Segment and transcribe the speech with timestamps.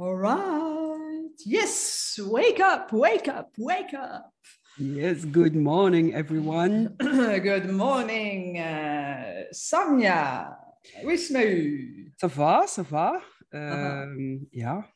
[0.00, 1.36] Alright.
[1.44, 4.32] Yes, wake up, wake up, wake up.
[4.78, 6.96] Yes, good morning, everyone.
[7.42, 10.56] Good morning, uh, Samja.
[11.02, 12.12] Hoe is het met u?
[12.16, 13.22] Ça va, ça va.
[13.48, 14.90] Ehm, ja,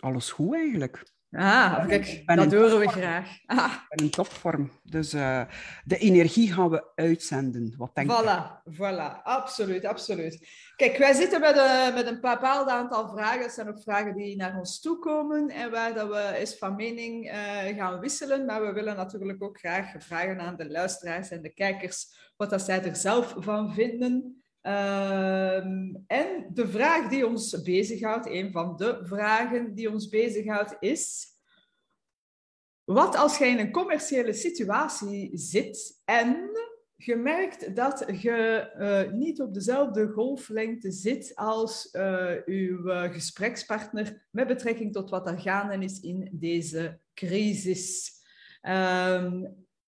[0.00, 1.13] alles goed eigenlijk.
[1.36, 3.38] Ah, kijk, dat horen we graag.
[3.46, 4.70] Ah, Ik ben in topvorm.
[4.82, 5.42] Dus eh,
[5.84, 7.74] de energie gaan we uitzenden.
[7.76, 8.22] Wat denk je?
[8.22, 10.48] voilà, voilà, absoluut, absoluut.
[10.76, 13.40] Kijk, wij zitten met een, met een bepaald aantal vragen.
[13.40, 16.76] Dat zijn ook vragen die naar ons toe komen en waar dat we eens van
[16.76, 18.44] mening eh, gaan wisselen.
[18.44, 22.62] Maar we willen natuurlijk ook graag vragen aan de luisteraars en de kijkers wat dat
[22.62, 24.42] zij er zelf van vinden.
[24.60, 31.32] Ehm, en de vraag die ons bezighoudt, een van de vragen die ons bezighoudt, is:
[32.84, 36.50] wat als je in een commerciële situatie zit en
[36.96, 44.26] je merkt dat je eh, niet op dezelfde golflengte zit als eh, uw eh, gesprekspartner
[44.30, 48.12] met betrekking tot wat er gaande is in deze crisis?
[48.60, 49.44] Ehm,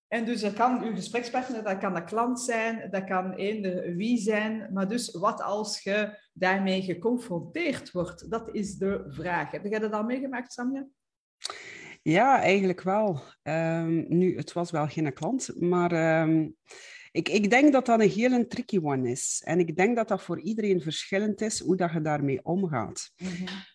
[0.07, 4.17] en dus dat kan uw gesprekspartner, dat kan de klant zijn, dat kan eender wie
[4.17, 4.69] zijn.
[4.73, 8.31] Maar dus wat als je daarmee geconfronteerd wordt?
[8.31, 9.51] Dat is de vraag.
[9.51, 10.87] Heb jij dat al meegemaakt, Samja?
[12.01, 13.21] Ja, eigenlijk wel.
[13.41, 16.47] Ehm, nu, het was wel geen klant, maar ehm,
[17.11, 19.41] ik, ik denk dat dat een heel een tricky one is.
[19.45, 23.11] En ik denk dat dat voor iedereen verschillend is hoe dat je daarmee omgaat.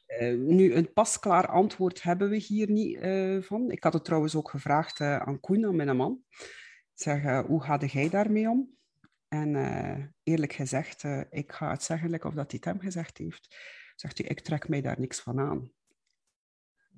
[0.07, 3.71] Eh, nu, een pasklaar antwoord hebben we hier niet eh, van.
[3.71, 6.21] Ik had het trouwens ook gevraagd eh, aan Koen, aan mijn man.
[6.31, 6.49] Ik
[6.95, 8.77] zeg, eh, hoe ga jij daarmee om?
[9.29, 13.57] En eerlijk gezegd, ik ga het zeggen like of dat hij het hem gezegd heeft.
[13.97, 15.71] Zegt hij, ik trek mij daar niks van aan.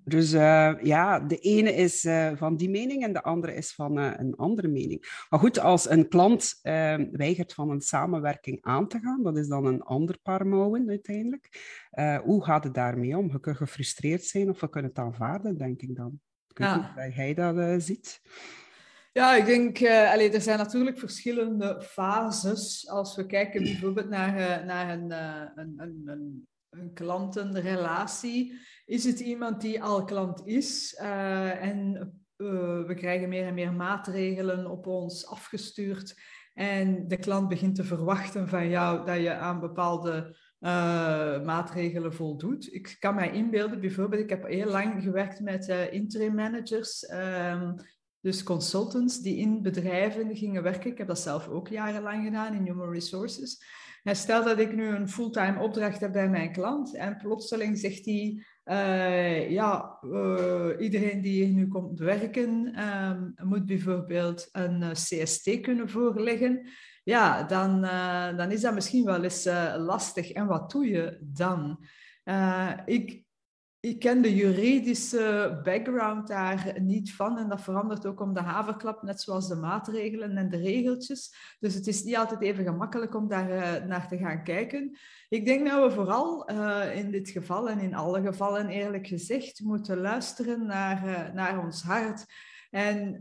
[0.05, 3.99] Dus eh, ja, de ene is eh, van die mening en de andere is van
[3.99, 5.25] eh, een andere mening.
[5.31, 9.49] Maar goed, als een klant eh, weigert van een samenwerking aan te gaan, dat is
[9.49, 11.73] dan een ander paar mouwen uiteindelijk.
[12.25, 13.31] Hoe gaat het daarmee om?
[13.31, 16.21] Je kunt gefrustreerd zijn of je kunt het aanvaarden, denk ik dan.
[16.49, 16.77] Ik weet Ja.
[16.77, 18.21] niet hoe jij dat ziet.
[19.13, 22.89] Ja, ik denk, allee, er zijn natuurlijk verschillende fases.
[22.89, 29.61] Als we kijken bijvoorbeeld naar, naar een, een, een, een, een klantenrelatie, is het iemand
[29.61, 31.97] die al klant is eh, en
[32.37, 36.21] eh, we krijgen meer en meer maatregelen op ons afgestuurd
[36.55, 42.75] en de klant begint te verwachten van jou dat je aan bepaalde eh, maatregelen voldoet.
[42.75, 47.07] Ik kan mij inbeelden, bijvoorbeeld, ik heb heel lang gewerkt met interim managers.
[47.07, 47.73] ehm,
[48.21, 50.91] dus consultants die in bedrijven gingen werken.
[50.91, 53.63] Ik heb dat zelf ook jarenlang gedaan in Human Resources.
[54.03, 58.05] En stel dat ik nu een fulltime opdracht heb bij mijn klant en plotseling zegt
[58.05, 64.91] hij, eh, ja, eh, iedereen die hier nu komt werken ehm, moet bijvoorbeeld een eh,
[64.91, 66.67] CST kunnen voorleggen.
[67.03, 67.81] Ja, dan,
[68.37, 69.45] dan is dat misschien wel eens
[69.77, 70.33] lastig.
[70.33, 71.87] En wat doe je dan?
[72.85, 73.24] Ik,
[73.85, 79.03] ik ken de juridische background daar niet van en dat verandert ook om de haverklap,
[79.03, 81.35] net zoals de maatregelen en de regeltjes.
[81.61, 84.97] Dus het is niet altijd even gemakkelijk om daar eh, naar te gaan kijken.
[85.29, 89.61] Ik denk dat we vooral eh, in dit geval en in alle gevallen eerlijk gezegd
[89.61, 92.27] moeten luisteren naar, eh, naar ons hart.
[92.71, 93.21] En,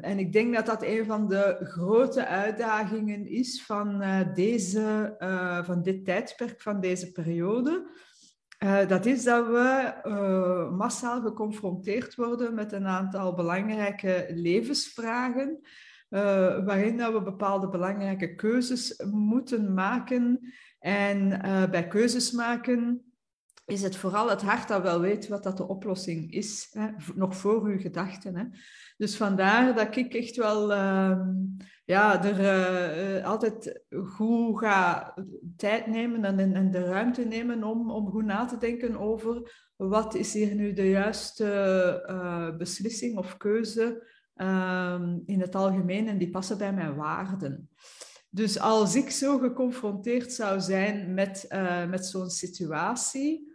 [0.00, 4.02] en ik denk dat dat een van de grote uitdagingen is van,
[4.34, 5.14] deze,
[5.64, 7.88] van dit tijdperk, van deze periode.
[8.60, 15.60] Eh, dat is dat we eh, massaal geconfronteerd worden met een aantal belangrijke levensvragen,
[16.08, 20.52] eh, waarin dat we bepaalde belangrijke keuzes moeten maken.
[20.78, 21.28] En
[21.70, 23.12] bij keuzes maken
[23.66, 27.36] is het vooral het hart dat wel weet wat dat de oplossing is, hè, nog
[27.36, 28.36] voor uw gedachten.
[28.36, 28.44] Hè.
[28.96, 31.28] Dus vandaar dat ik echt wel ehm,
[31.90, 35.14] ja, er eh, eh, altijd goed ga
[35.56, 40.14] tijd nemen en, en de ruimte nemen om, om goed na te denken over wat
[40.14, 41.44] is hier nu de juiste
[42.06, 47.70] eh, beslissing of keuze ehm, in het algemeen en die passen bij mijn waarden.
[48.30, 51.46] Dus als ik zo geconfronteerd zou zijn met,
[51.88, 53.49] met zo'n situatie,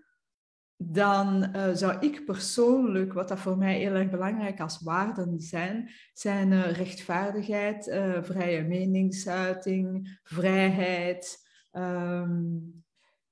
[0.78, 5.90] dan eh, zou ik persoonlijk, wat dat voor mij heel erg belangrijk als waarden zijn,
[6.14, 11.44] zijn eh, rechtvaardigheid, eh, vrije meningsuiting, vrijheid.
[11.72, 12.44] ehm,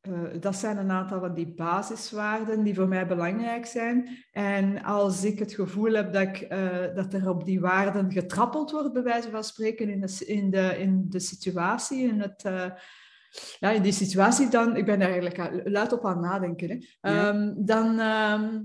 [0.02, 4.26] eh, dat zijn een aantal van die basiswaarden die voor mij belangrijk zijn.
[4.32, 6.50] En als ik het gevoel heb dat, ik,
[6.96, 10.78] dat er op die waarden getrappeld wordt, bij wijze van spreken, in de, in de,
[10.78, 12.44] in de situatie, in het,
[13.60, 16.78] ja, in die situatie, dan, ik ben daar eigenlijk luid op aan nadenken, hè.
[17.10, 17.30] Ja.
[17.30, 18.62] Ehm, dan, ehm,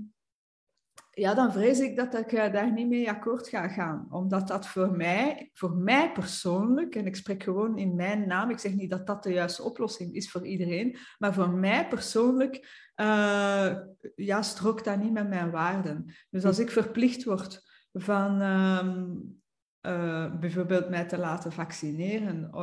[1.19, 4.07] ja, dan vrees ik dat ik uh, daar niet mee akkoord ga gaan.
[4.09, 8.59] Omdat dat voor mij, voor mij persoonlijk, en ik spreek gewoon in mijn naam, ik
[8.59, 12.55] zeg niet dat dat de juiste oplossing is voor iedereen, maar voor mij persoonlijk
[12.95, 13.75] uh,
[14.15, 16.15] ja, strookt dat niet met mijn waarden.
[16.29, 17.61] Dus als ik verplicht word
[17.93, 19.38] van um,
[19.81, 22.55] uh, bijvoorbeeld mij te laten vaccineren,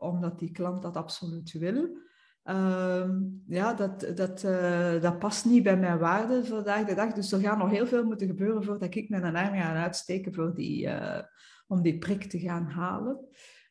[0.00, 1.88] omdat die klant dat absoluut wil,
[2.42, 7.12] Ehm, ja, dat, dat, uh, dat past niet bij mijn waarden vandaag de dag.
[7.12, 10.54] Dus er gaat nog heel veel moeten gebeuren voordat ik mijn arm ga uitsteken voor
[10.54, 10.88] die,
[11.68, 13.18] om die prik te gaan halen.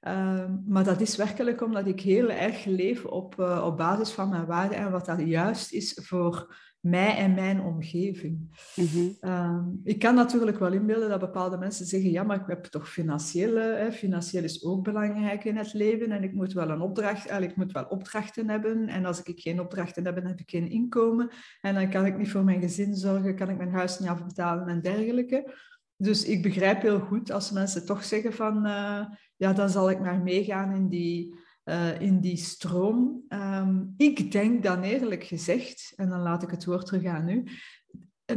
[0.01, 4.29] Ehm, maar dat is werkelijk omdat ik heel erg leef op, uh, op basis van
[4.29, 8.61] mijn waarden en wat dat juist is voor mij en mijn omgeving.
[8.75, 9.09] Mhm.
[9.19, 12.89] Ehm, ik kan natuurlijk wel inbeelden dat bepaalde mensen zeggen, ja, maar ik heb toch
[12.89, 17.31] financiële, hè, financieel is ook belangrijk in het leven en ik moet wel een opdracht,
[17.31, 20.69] ik moet wel opdrachten hebben en als ik geen opdrachten heb, dan heb ik geen
[20.69, 21.29] inkomen
[21.61, 24.67] en dan kan ik niet voor mijn gezin zorgen, kan ik mijn huis niet afbetalen
[24.67, 25.53] en dergelijke.
[26.01, 29.05] Dus ik begrijp heel goed als mensen toch zeggen van, uh,
[29.35, 33.23] ja, dan zal ik maar meegaan in die uh, in die stroom.
[33.29, 37.27] Um, ik denk dan eerlijk gezegd, en dan laat ik het woord terug aan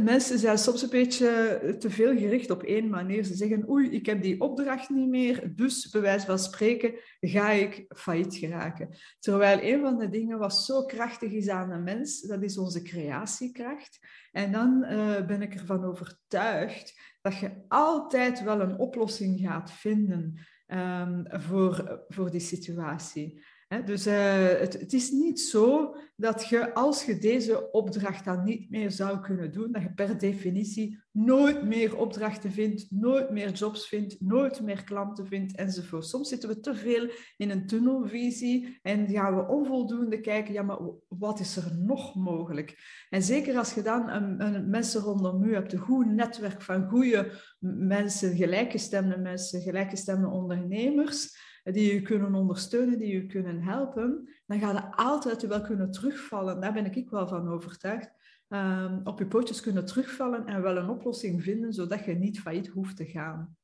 [0.01, 3.23] mensen zijn soms een beetje te veel gericht op één manier.
[3.23, 7.51] Ze zeggen, oei, ik heb die opdracht niet meer, dus bij wijze van spreken ga
[7.51, 8.97] ik failliet geraken.
[9.19, 12.81] Terwijl een van de dingen wat zo krachtig is aan een mens, dat is onze
[12.81, 13.99] creatiekracht.
[14.31, 20.39] En dan uh, ben ik ervan overtuigd dat je altijd wel een oplossing gaat vinden
[20.67, 27.05] um, voor, voor die situatie dus uh, het, het, is niet zo dat je, als
[27.05, 31.97] je deze opdracht dan niet meer zou kunnen doen, dat je per definitie nooit meer
[31.97, 36.05] opdrachten vindt, nooit meer jobs vindt, nooit meer klanten vindt enzovoort.
[36.05, 40.79] Soms zitten we te veel in een tunnelvisie en gaan we onvoldoende kijken, ja, maar
[41.07, 42.77] wat is er nog mogelijk?
[43.09, 46.89] En zeker als je dan een, een mensen rondom u hebt, een goed netwerk van
[46.89, 54.59] goede mensen, gelijkgestemde mensen, gelijkgestemde ondernemers, die je kunnen ondersteunen, die je kunnen helpen, dan
[54.59, 56.61] ga je altijd wel kunnen terugvallen.
[56.61, 58.11] Daar ben ik wel van overtuigd.
[58.49, 62.67] Um, op je pootjes kunnen terugvallen en wel een oplossing vinden, zodat je niet failliet
[62.67, 63.57] hoeft te gaan.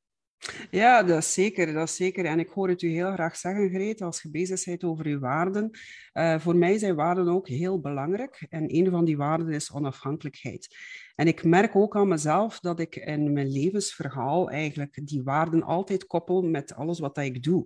[0.70, 1.72] Ja, dat is zeker.
[1.72, 2.24] Dat is zeker.
[2.24, 5.18] En ik hoor het u heel graag zeggen, Greet, als je bezig bent over uw
[5.18, 5.70] waarden.
[6.14, 8.46] Uh, voor mij zijn waarden ook heel belangrijk.
[8.48, 10.76] En een van die waarden is onafhankelijkheid.
[11.14, 16.06] En ik merk ook aan mezelf dat ik in mijn levensverhaal eigenlijk die waarden altijd
[16.06, 17.64] koppel met alles wat ik doe.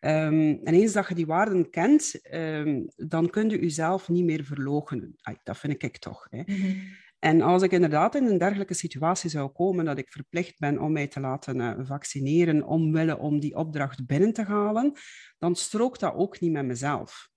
[0.00, 4.44] Um, en eens dat je die waarden kent, um, dan kun je jezelf niet meer
[4.44, 5.16] verloochenen.
[5.42, 6.26] dat vind ik toch.
[6.30, 6.42] Hè.
[6.46, 7.00] -hmm.
[7.24, 10.92] En als ik inderdaad in een dergelijke situatie zou komen dat ik verplicht ben om
[10.92, 14.92] mij te laten uh, vaccineren omwille om die opdracht binnen te halen,
[15.38, 17.28] dan strookt dat ook niet met mezelf.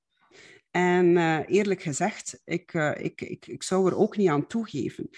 [0.71, 5.09] En uh, eerlijk gezegd, ik, uh, ik, ik, ik zou er ook niet aan toegeven.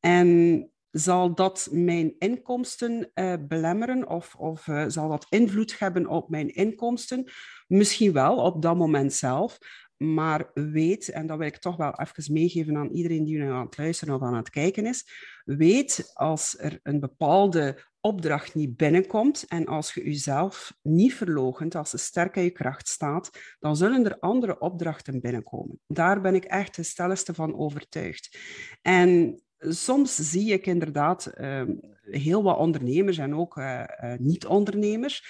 [0.00, 3.12] En zal dat mijn inkomsten
[3.48, 7.30] belemmeren of, of zal dat invloed hebben op mijn inkomsten?
[7.66, 9.58] Misschien wel op dat moment zelf,
[10.02, 13.66] maar weet, en dat wil ik toch wel even meegeven aan iedereen die nu aan
[13.66, 15.06] het luisteren of aan het kijken is,
[15.44, 21.90] weet als er een bepaalde opdracht niet binnenkomt en als je jezelf niet verlogent, als
[21.90, 25.80] je sterk in je kracht staat, dan zullen er andere opdrachten binnenkomen.
[25.86, 28.38] Daar ben ik echt de stelligste van overtuigd.
[28.82, 31.62] En soms zie ik inderdaad uh,
[32.00, 35.24] heel wat ondernemers en ook uh, uh, niet-ondernemers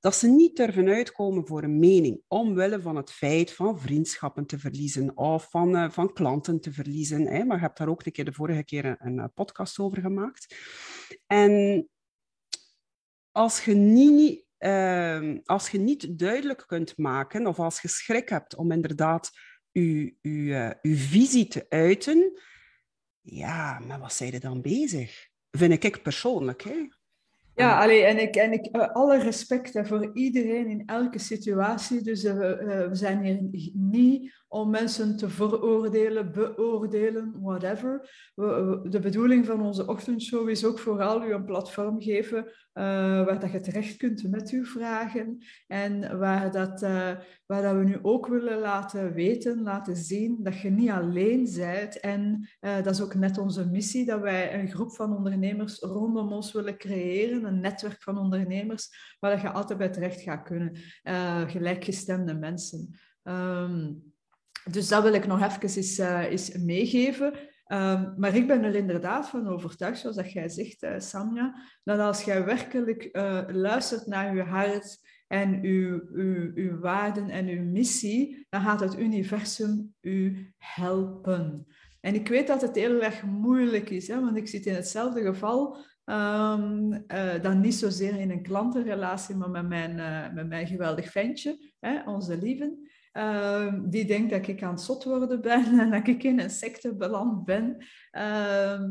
[0.00, 4.58] dat ze niet durven uitkomen voor een mening, omwille van het feit van vriendschappen te
[4.58, 7.26] verliezen of van, uh, van klanten te verliezen.
[7.26, 7.44] Hè.
[7.44, 10.56] Maar je hebt daar ook een keer de vorige keer een, eh, podcast over gemaakt.
[11.26, 11.88] En
[13.30, 18.56] als je niet, uh, als je niet duidelijk kunt maken of als je schrik hebt
[18.56, 19.30] om inderdaad
[19.70, 22.40] je, uh, visie te uiten,
[23.20, 25.28] ja, maar wat zijn er dan bezig?
[25.50, 26.62] Vind ik persoonlijk.
[26.62, 26.88] Hè?
[27.60, 32.02] Ja, allee, en ik, en ik uh, alle respect voor iedereen in elke situatie.
[32.02, 33.38] Dus uh, we zijn hier
[33.74, 38.10] niet om mensen te veroordelen, beoordelen, whatever.
[38.90, 42.52] de bedoeling van onze ochtendshow is ook vooral u een platform geven uh,
[43.24, 47.12] waar dat je terecht kunt met uw vragen en waar, dat, uh,
[47.46, 52.00] waar dat we nu ook willen laten weten, laten zien dat je niet alleen bent.
[52.00, 56.32] En uh, dat is ook net onze missie, dat wij een groep van ondernemers rondom
[56.32, 60.76] ons willen creëren, een netwerk van ondernemers, waar dat je altijd bij terecht gaat kunnen,
[61.50, 62.98] gelijkgestemde mensen.
[63.22, 64.12] Um,
[64.72, 67.32] dus dat wil ik nog even eens, uh, eens meegeven.
[67.72, 71.98] Um, maar ik ben er inderdaad van overtuigd, zoals dat jij zegt, uh, Samja, dat
[71.98, 77.62] als jij werkelijk uh, luistert naar je hart en uw, uw, uw waarden en uw
[77.62, 81.66] missie, dan gaat het universum u helpen.
[82.00, 85.88] En ik weet dat het heel erg moeilijk is, want ik zit in hetzelfde geval
[86.04, 87.04] Um,
[87.42, 89.94] dan niet zozeer in een klantenrelatie, maar met mijn,
[90.34, 92.90] met mijn geweldig ventje, hè, onze lieven.
[93.12, 96.50] Ehm, die denkt dat ik aan het zot worden ben en dat ik in een
[96.50, 97.76] secte beland ben.
[98.10, 98.90] Ehm,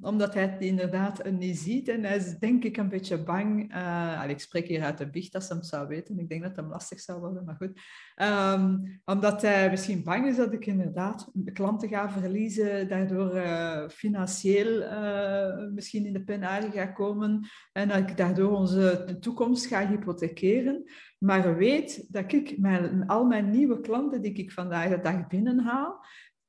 [0.00, 1.88] omdat hij het inderdaad niet ziet.
[1.88, 3.74] En hij is denk ik een beetje bang.
[3.74, 6.18] Uh, ik spreek hier uit de biecht, dat ze hem zou weten.
[6.18, 7.80] Ik denk dat hem lastig zou worden, maar goed.
[8.14, 12.88] Ehm, omdat hij misschien bang is dat ik inderdaad klanten ga verliezen.
[12.88, 17.48] Daardoor uh, financieel uh, misschien in de penarie ga komen.
[17.72, 20.84] En dat ik daardoor onze toekomst ga hypothekeren.
[21.20, 26.04] Maar weet dat ik mijn, al mijn nieuwe klanten die ik vandaag de dag binnenhaal,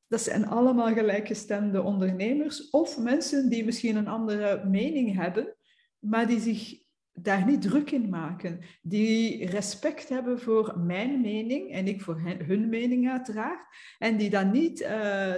[0.08, 5.56] dat zijn allemaal gelijkgestemde ondernemers of mensen die misschien een andere mening hebben,
[6.00, 6.81] maar die zich
[7.24, 8.60] daar niet druk in maken.
[8.82, 13.66] Die respect hebben voor mijn mening en ik voor hun mening uiteraard.
[13.98, 14.88] En die dan niet uh,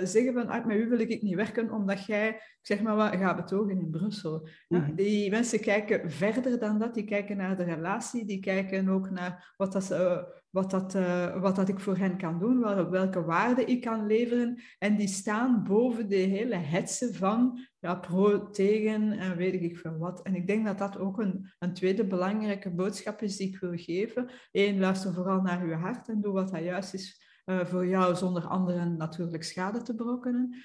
[0.04, 3.36] zeggen van, ah, met u wil ik niet werken omdat jij, zeg maar wat, gaat
[3.36, 4.48] betogen in Brussel.
[4.68, 4.96] Mhm.
[4.96, 6.94] die mensen kijken verder dan dat.
[6.94, 8.26] Die kijken naar de relatie.
[8.26, 10.18] Die kijken ook naar wat dat, uh,
[10.54, 14.62] wat dat, uh, wat dat ik voor hen kan doen, welke waarde ik kan leveren.
[14.80, 19.98] En die staan boven de hele hetze van ja, pro, tegen en weet ik veel
[19.98, 20.22] wat.
[20.22, 23.76] En ik denk dat dat ook een, een tweede belangrijke boodschap is die ik wil
[23.76, 24.30] geven.
[24.52, 28.16] Eén, luister vooral naar uw hart en doe wat dat juist is uh, voor jou,
[28.16, 30.56] zonder anderen natuurlijk schade te berokkenen.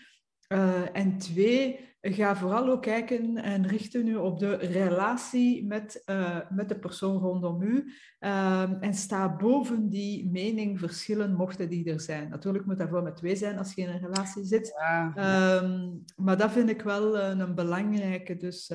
[0.55, 6.39] Uh, en twee, ga vooral ook kijken en richten u op de relatie met, uh,
[6.51, 7.93] met de persoon rondom u.
[8.21, 12.29] Uh, en sta boven die meningverschillen, mochten die er zijn.
[12.29, 14.75] Natuurlijk moet dat voor met twee zijn als je in een relatie zit.
[14.79, 15.63] Ja.
[15.63, 18.37] Um, maar dat vind ik wel een, een belangrijke.
[18.37, 18.73] Dus,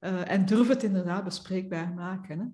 [0.00, 2.38] en durf het inderdaad bespreekbaar maken.
[2.38, 2.44] Hè?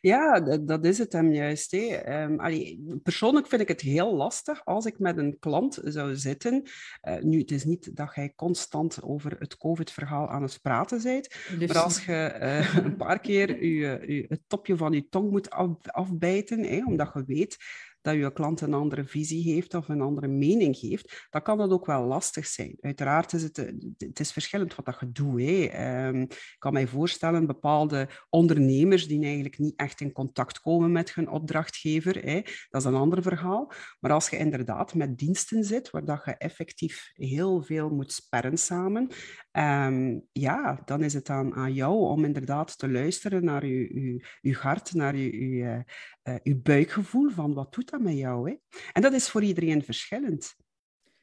[0.00, 1.72] Ja, dat, is het hem juist.
[1.72, 6.62] Um, persoonlijk vind ik het heel lastig als ik met een klant zou zitten.
[7.08, 11.34] Uh, nu, het is niet dat jij constant over het COVID-verhaal aan het praten bent,
[11.58, 15.68] maar als je uh, een paar keer je, het topje van je tong moet af,
[15.82, 17.56] afbijten, hè, omdat je weet
[18.02, 21.70] dat je klant een andere visie heeft of een andere mening heeft, dan kan dat
[21.70, 22.76] ook wel lastig zijn.
[22.80, 23.66] Uiteraard is het, eh,
[23.98, 25.40] het is verschillend wat dat je doet.
[25.40, 25.64] Hè.
[25.64, 31.14] Ehm, ik kan mij voorstellen, bepaalde ondernemers die eigenlijk niet echt in contact komen met
[31.14, 33.72] hun opdrachtgever, hè, dat is een ander verhaal.
[34.00, 38.58] Maar als je inderdaad met diensten zit, waar dat je effectief heel veel moet sperren
[38.58, 39.08] samen,
[39.52, 44.26] um, ja, dan is het aan, aan jou om inderdaad te luisteren naar je, je,
[44.40, 45.84] je hart, naar je, je,
[46.28, 48.50] uh, je buikgevoel van wat doet dat met jou.
[48.50, 48.56] Hè?
[48.92, 50.54] En dat is voor iedereen verschillend.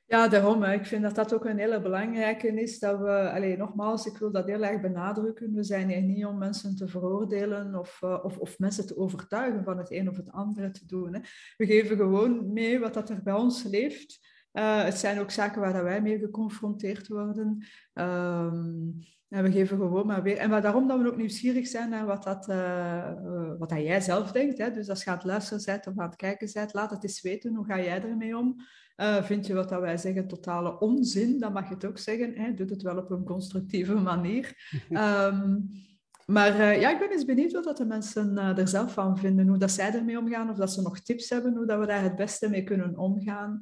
[0.05, 0.63] Ja, daarom.
[0.63, 2.79] Ik vind dat dat ook een hele belangrijke is.
[2.79, 5.53] Dat we, allez, nogmaals, ik wil dat heel erg benadrukken.
[5.53, 9.63] We zijn hier niet om mensen te veroordelen of, uh, of, of, mensen te overtuigen
[9.63, 11.13] van het een of het andere te doen.
[11.13, 11.19] Hè.
[11.57, 14.19] We geven gewoon mee wat dat er bij ons leeft.
[14.53, 17.65] Uh, het zijn ook zaken waar dat wij mee geconfronteerd worden.
[17.93, 18.99] Um,
[19.29, 20.37] en we geven gewoon maar weer.
[20.37, 23.11] En daarom dat we ook nieuwsgierig zijn naar wat, dat, uh,
[23.57, 24.57] wat dat jij zelf denkt.
[24.57, 24.71] Hè?
[24.71, 27.21] Dus als je aan het luisteren bent of aan het kijken bent, laat het eens
[27.21, 27.55] weten.
[27.55, 28.55] Hoe ga jij ermee om?
[28.97, 31.39] Uh, vind je wat dat wij zeggen totale onzin?
[31.39, 32.33] Dan mag je het ook zeggen.
[32.35, 32.53] Hè?
[32.53, 34.73] Doe het wel op een constructieve manier.
[34.89, 35.69] um,
[36.35, 39.47] maar uh, ja, ik ben eens benieuwd wat dat de mensen er zelf van vinden.
[39.47, 40.49] Hoe dat zij ermee omgaan.
[40.49, 43.59] Of dat ze nog tips hebben hoe dat we daar het beste mee kunnen omgaan.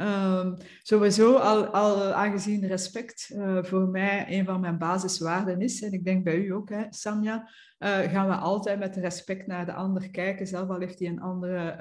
[0.00, 5.92] Um, sowieso, al, al aangezien respect uh, voor mij een van mijn basiswaarden is, en
[5.92, 9.72] ik denk bij u ook, hè, Samja, uh, gaan we altijd met respect naar de
[9.72, 11.76] ander kijken, zelf al heeft hij een andere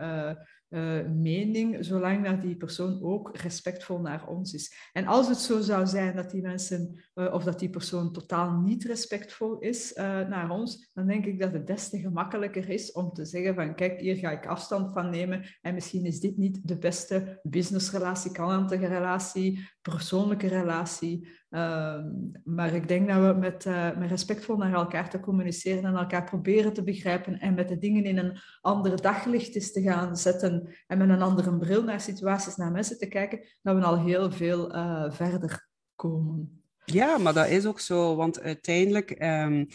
[0.69, 4.89] uh, mening, zolang dat die persoon ook respectvol naar ons is.
[4.93, 8.59] En als het zo zou zijn dat die mensen uh, of dat die persoon totaal
[8.59, 12.91] niet respectvol is uh, naar ons, dan denk ik dat het des te gemakkelijker is
[12.91, 16.37] om te zeggen van kijk, hier ga ik afstand van nemen en misschien is dit
[16.37, 21.27] niet de beste businessrelatie, klantige relatie, persoonlijke relatie.
[21.49, 22.05] Ehm,
[22.43, 26.23] maar ik denk dat we met, uh, met respectvol naar elkaar te communiceren en elkaar
[26.23, 30.75] proberen te begrijpen en met de dingen in een ander daglicht is te gaan zetten
[30.87, 34.31] en met een andere bril naar situaties, naar mensen te kijken, dat we al heel
[34.31, 36.61] veel uh, verder komen.
[36.85, 39.23] Ja, maar dat is ook zo, want uiteindelijk...
[39.23, 39.67] Um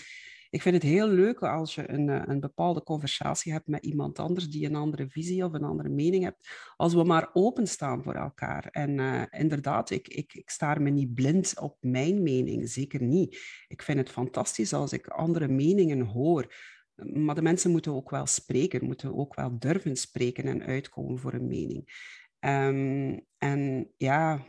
[0.53, 4.19] ik vind het heel leuk als je een, eh, een bepaalde conversatie hebt met iemand
[4.19, 8.15] anders die een andere visie of een andere mening hebt, als we maar openstaan voor
[8.15, 8.67] elkaar.
[8.71, 13.39] En uh, inderdaad, ik, ik, ik staar me niet blind op mijn mening, zeker niet.
[13.69, 16.55] Ik vind het fantastisch als ik andere meningen hoor.
[16.95, 21.33] Maar de mensen moeten ook wel spreken, moeten ook wel durven spreken en uitkomen voor
[21.33, 22.11] een mening.
[22.41, 24.47] Um, en ja,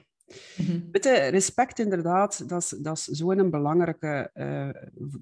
[0.57, 0.91] Mm
[1.29, 4.69] respect inderdaad, dat is, dat is zo'n belangrijke, uh,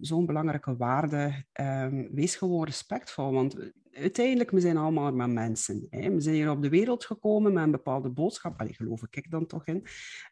[0.01, 1.45] zo'n belangrijke waarde.
[1.53, 3.55] Um, wees gewoon respectvol, want
[3.91, 5.87] uiteindelijk, we zijn allemaal maar mensen.
[5.89, 6.11] Hè.
[6.11, 8.59] We zijn hier op de wereld gekomen met een bepaalde boodschap.
[8.59, 9.85] Allee, geloof ik dan toch in.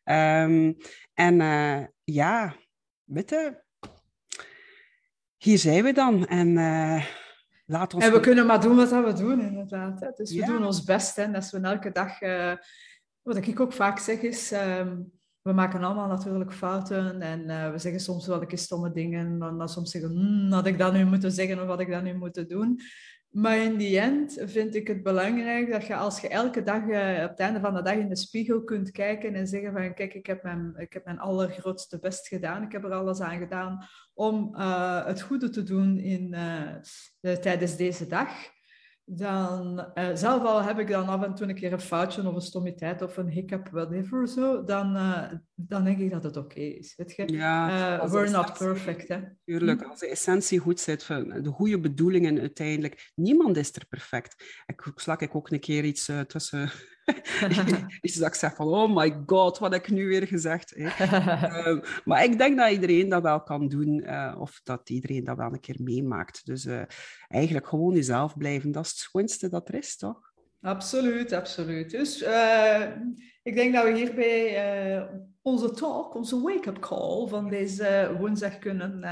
[0.04, 0.74] Ehm,
[1.14, 2.56] en uh, ja,
[3.04, 3.64] weet je,
[5.38, 6.26] hier zijn we dan.
[6.26, 7.06] En uh,
[7.66, 8.04] laat ons...
[8.04, 10.00] En we kunnen maar doen wat we doen, inderdaad.
[10.00, 10.12] Hè.
[10.16, 11.16] Dus we doen ons best.
[11.16, 11.32] Hè.
[11.32, 12.20] Dat we elke dag...
[13.30, 14.52] Wat ik ook vaak zeg is...
[14.52, 18.92] Um, we maken allemaal natuurlijk fouten en uh, we zeggen soms wel een keer stomme
[18.92, 19.42] dingen.
[19.42, 22.04] En dan soms zeggen, hm, had ik dat nu moeten zeggen of had ik dat
[22.04, 22.80] nu moeten doen.
[23.30, 27.24] Maar in die end vind ik het belangrijk dat je als je elke dag uh,
[27.24, 30.14] op het einde van de dag in de spiegel kunt kijken en zeggen van kijk,
[30.14, 32.64] ik heb mijn, ik heb mijn allergrootste best gedaan.
[32.64, 36.36] Ik heb er alles aan gedaan om uh, het goede te doen in,
[37.20, 38.30] tijdens deze dag
[39.12, 42.36] dan, uh, zelf al heb ik dan af en toe een keer een foutje of
[42.36, 46.46] een stommiteit of een hiccup, whatever, zo, dan, uh, dan denk ik dat het oké
[46.46, 46.94] okay is.
[46.98, 47.28] Weet je?
[47.34, 49.08] Ja, uh, we're not perfect.
[49.08, 49.20] Hè?
[49.46, 54.64] Tuurlijk, als de essentie goed zit, de goede bedoelingen uiteindelijk, niemand is er perfect.
[54.66, 56.72] Ik slak ik ook een keer iets tussen
[58.02, 60.78] is dat ik zeg van, oh my god, wat heb ik nu weer gezegd?
[60.78, 65.38] uh, maar ik denk dat iedereen dat wel kan doen, uh, of dat iedereen dat
[65.38, 66.46] wel een keer meemaakt.
[66.46, 66.82] Dus uh,
[67.28, 70.32] eigenlijk gewoon jezelf blijven, dat is het schoonste dat er is, toch?
[70.62, 71.90] Absoluut, absoluut.
[71.90, 72.86] Dus uh,
[73.44, 75.04] ik denk dat we hierbij uh,
[75.42, 79.04] onze talk, onze wake-up call van deze woensdag kunnen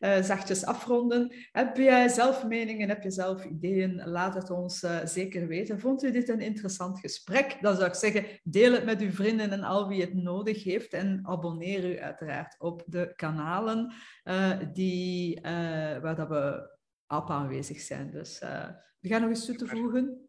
[0.00, 1.34] uh, zachtjes afronden.
[1.52, 4.02] Heb jij zelf meningen, heb je zelf ideeën?
[4.04, 5.80] Laat het ons zeker weten.
[5.80, 7.58] Vond u dit een interessant gesprek?
[7.60, 10.92] Dan zou ik zeggen, deel het met uw vrienden en al wie het nodig heeft.
[10.92, 13.94] En abonneer u uiteraard op de kanalen
[14.72, 15.40] die,
[16.00, 18.10] waar dat we op aanwezig zijn.
[18.10, 18.38] Dus
[18.98, 20.28] we gaan nog eens toe te voegen.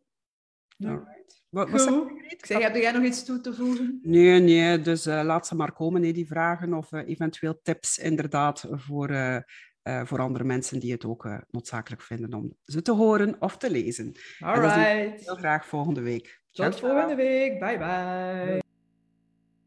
[0.86, 1.39] Alright.
[1.50, 4.00] Wat, wat ik zeg, heb jij nog iets toe te voegen?
[4.02, 4.82] Nee, nee.
[4.82, 6.74] Dus uh, laat ze maar komen, nee, die vragen.
[6.74, 9.38] Of uh, eventueel tips, inderdaad, voor, uh,
[10.04, 14.16] voor andere mensen die het ook noodzakelijk vinden om ze te horen of te lezen.
[14.40, 15.26] Alright.
[15.26, 16.42] Heel graag volgende week.
[16.52, 17.60] Tot volgende week.
[17.60, 18.68] Bye bye.